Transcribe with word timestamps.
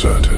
certain. 0.00 0.29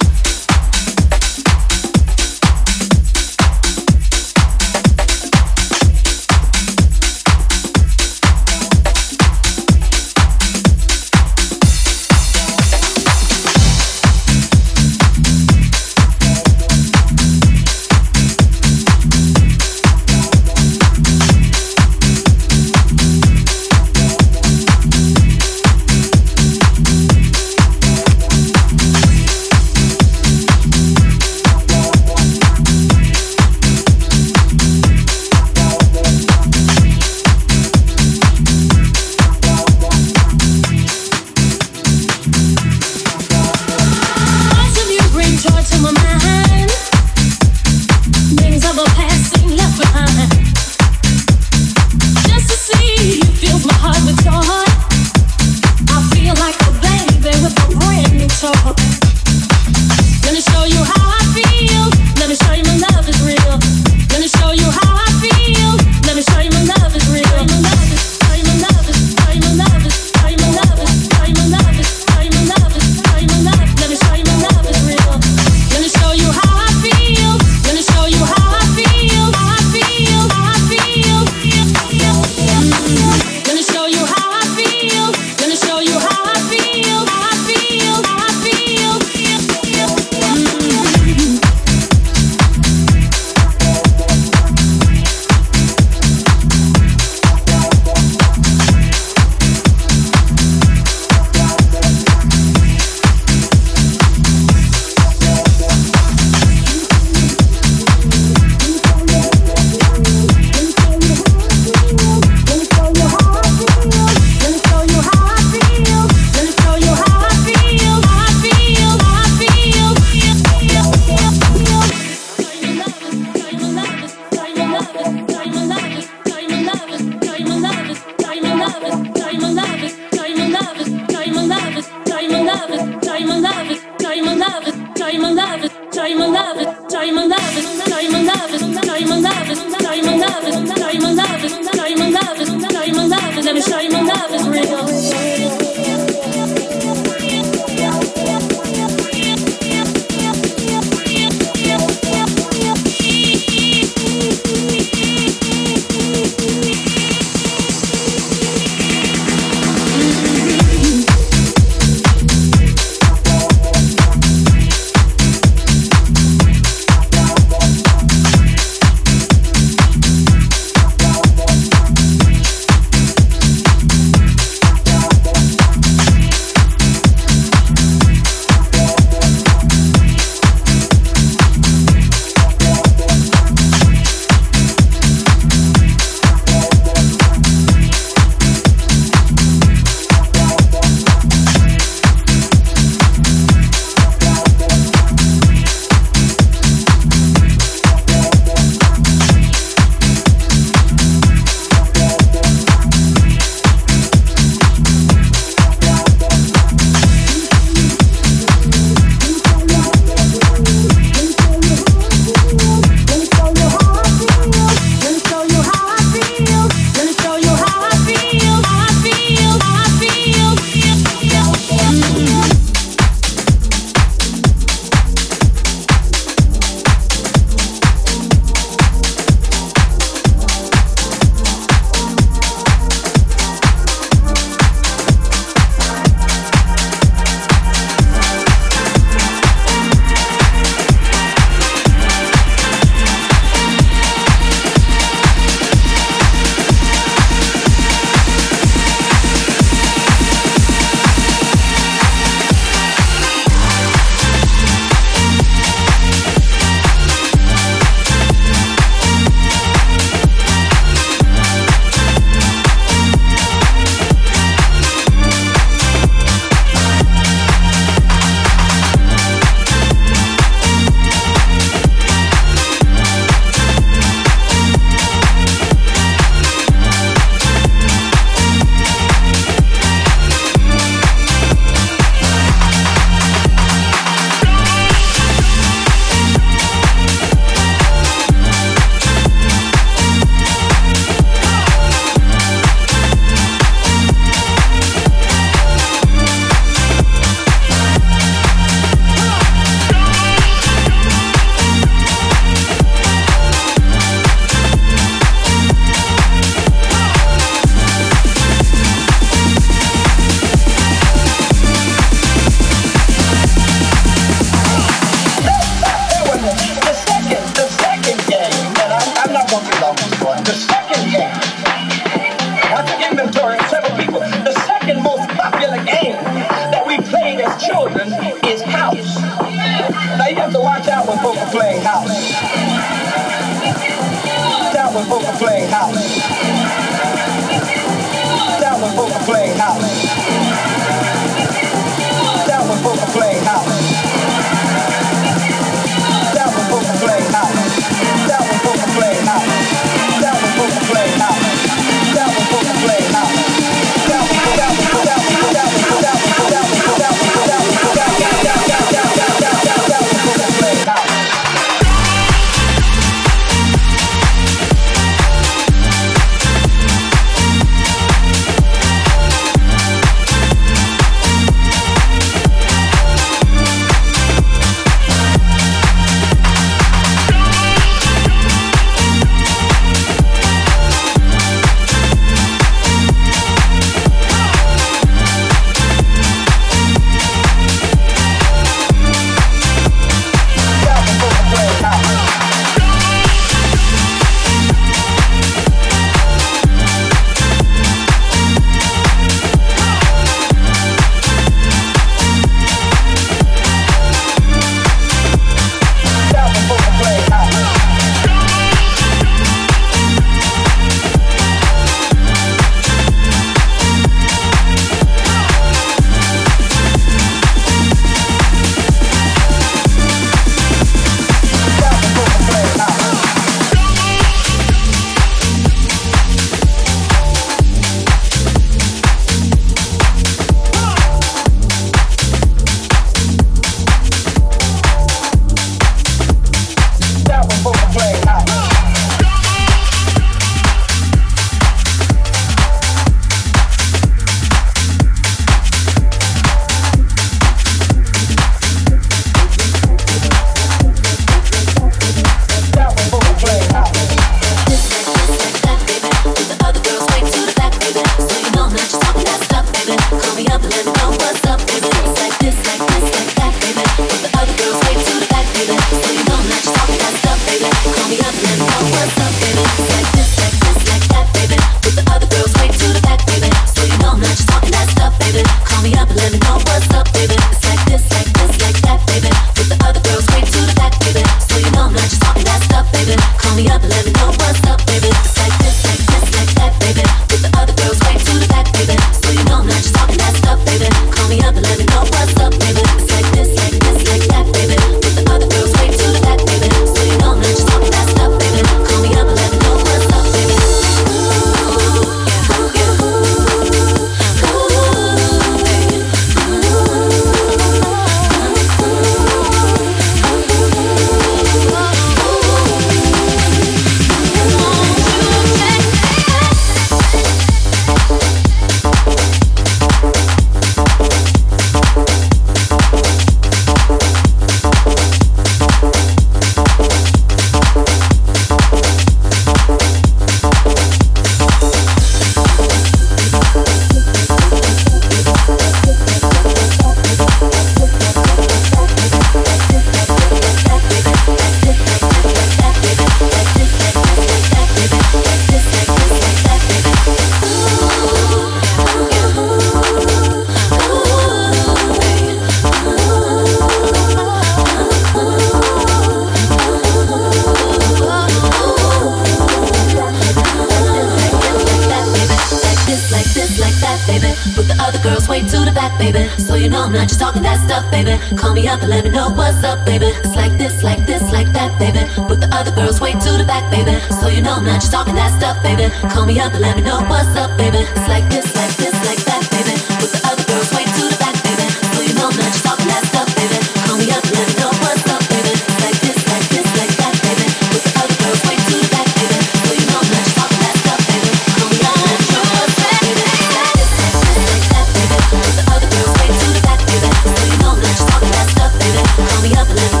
me 576.33 576.39
up 576.39 576.53
and 576.53 576.61
let 576.61 576.75
me 576.77 576.81
know 576.81 577.01
what's 577.11 577.35
up, 577.35 577.57
baby. 577.57 577.79
It's 577.79 578.07
like 578.07 578.23
this, 578.29 578.47
like 578.55 578.71
this, 578.77 578.95
like 579.03 579.19
that, 579.27 579.43
baby. 579.51 579.75
With 579.99 580.15
the 580.15 580.21
other 580.31 580.43
girls 580.47 580.71
way 580.71 580.87
to 580.87 581.03
the 581.11 581.17
back, 581.19 581.35
baby. 581.43 581.67
So 581.91 581.99
you 582.07 582.13
know 582.15 582.31
that 582.31 582.51
you're 582.55 582.63
talking 582.63 582.87
that 582.87 583.03
stuff, 583.11 583.27
baby. 583.35 583.59
Call 583.83 583.97
me 583.99 584.07
up 584.15 584.23
and 584.23 584.39
let 584.39 584.47
me 584.47 584.55
know 584.55 584.71
what's 584.79 585.03
up, 585.11 585.19
baby. 585.27 585.51
It's 585.51 585.81
like 585.83 585.99
this, 585.99 586.19
like 586.31 586.47
this, 586.47 586.67
like 586.79 586.93
that, 587.03 587.15
baby. 587.19 587.47
With 587.75 587.83
the 587.83 587.91
other 587.99 588.15
girls 588.23 588.41
way 588.47 588.55
to 588.55 588.75
the 588.79 588.87
back, 588.95 589.07
baby. 589.11 589.39
So 589.59 589.71
you 589.75 589.85
know 589.91 589.99
that 590.07 590.23
you're 590.23 590.37
talking 590.39 590.61
that 590.63 590.75
stuff, 590.79 591.01
baby. 591.03 591.31
Call 591.59 591.67
me 591.67 591.79
up 591.83 591.99
and 591.99 592.07
let 592.07 592.19
me 592.23 592.27
know 592.31 592.43
what's 592.55 592.79
up, 592.79 592.95
baby. 593.03 593.23
It's 593.27 593.51
like 593.51 593.75
this, 593.75 593.91
like 593.99 594.19
this, 594.23 594.39
like 594.47 594.65
that, 594.71 594.87
baby. 594.95 595.17
With 595.35 595.55
the 595.59 595.65
other 595.67 595.89
girls 595.91 596.11
way 596.15 596.27
to 596.31 596.47
the 596.47 596.61
back, 596.63 596.79
baby. 596.87 597.09
So 597.11 597.43
you 597.43 597.57
know 597.59 597.73
that 597.75 597.91
you're 597.91 598.07
talking 598.07 598.31
that 598.31 598.47
stuff, 598.55 598.71
baby. 598.79 599.01
Call 599.19 599.39
me 599.43 599.51
up 599.59 599.67
and 599.67 599.79
let 599.83 599.89
me 599.91 600.00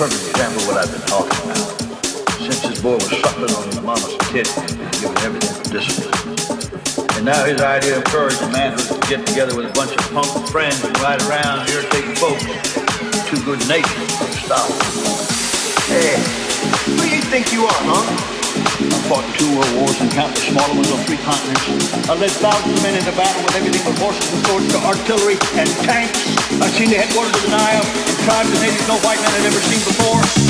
perfect 0.00 0.30
example 0.30 0.62
of 0.62 0.66
what 0.66 0.76
I've 0.78 0.90
been 0.90 1.04
talking 1.04 1.36
about. 1.44 1.76
Since 2.40 2.60
this 2.62 2.80
boy 2.80 2.94
was 2.94 3.10
suckling 3.20 3.52
on 3.52 3.64
his 3.68 3.80
mama's 3.82 4.16
titty 4.32 4.48
and 4.56 4.92
giving 4.96 5.18
everything 5.20 5.52
for 5.60 5.68
discipline. 5.68 6.16
And 7.18 7.26
now 7.26 7.44
his 7.44 7.60
idea 7.60 7.98
of 7.98 8.04
courage 8.04 8.40
and 8.40 8.50
manhood 8.50 8.80
is 8.80 8.88
to 8.88 9.08
get 9.12 9.26
together 9.26 9.54
with 9.54 9.68
a 9.68 9.72
bunch 9.74 9.92
of 9.92 10.00
punk 10.08 10.48
friends 10.48 10.82
and 10.82 10.98
ride 11.04 11.20
around 11.28 11.68
irritating 11.68 12.16
folks. 12.16 12.48
Too 13.28 13.44
good 13.44 13.60
natured 13.68 14.08
stop. 14.40 14.72
Hey, 15.92 16.16
who 16.88 16.96
do 16.96 17.16
you 17.16 17.20
think 17.28 17.52
you 17.52 17.64
are, 17.64 17.80
huh? 17.84 18.39
Fought 19.10 19.26
two 19.34 19.50
world 19.58 19.74
wars 19.74 20.00
and 20.00 20.08
countless 20.12 20.46
smaller 20.46 20.72
ones 20.72 20.86
on 20.92 21.02
three 21.02 21.18
continents. 21.18 21.66
I 22.08 22.14
led 22.14 22.30
thousands 22.30 22.78
of 22.78 22.82
men 22.86 22.94
into 22.94 23.10
battle 23.18 23.42
with 23.42 23.56
everything 23.56 23.82
from 23.82 23.98
horses 23.98 24.22
and 24.30 24.46
swords 24.46 24.70
to 24.70 24.78
artillery 24.86 25.34
and 25.58 25.66
tanks. 25.82 26.14
I've 26.62 26.70
seen 26.78 26.90
the 26.90 27.02
headquarters 27.02 27.34
of 27.34 27.42
the 27.42 27.50
Nile 27.50 27.82
and 27.82 28.18
tribes 28.22 28.54
and 28.54 28.86
no 28.86 29.02
white 29.02 29.18
man 29.18 29.34
had 29.34 29.50
ever 29.50 29.58
seen 29.66 29.82
before. 29.82 30.49